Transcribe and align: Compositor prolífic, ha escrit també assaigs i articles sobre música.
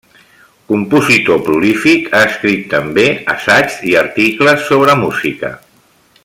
Compositor 0.71 1.41
prolífic, 1.49 2.09
ha 2.15 2.21
escrit 2.29 2.65
també 2.71 3.05
assaigs 3.35 3.77
i 3.93 3.95
articles 4.03 4.65
sobre 4.73 4.97
música. 5.05 5.55